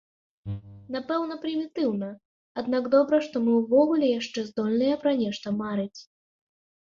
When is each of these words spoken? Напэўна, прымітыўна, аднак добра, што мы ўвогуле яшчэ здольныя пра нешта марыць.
Напэўна, 0.93 1.35
прымітыўна, 1.43 2.07
аднак 2.61 2.83
добра, 2.95 3.15
што 3.27 3.35
мы 3.45 3.51
ўвогуле 3.59 4.07
яшчэ 4.19 4.39
здольныя 4.49 4.95
пра 5.03 5.11
нешта 5.21 5.47
марыць. 5.61 5.99